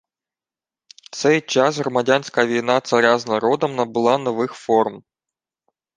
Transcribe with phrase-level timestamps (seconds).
[1.11, 5.03] В цей час громадянська війна царя з народом набула нових форм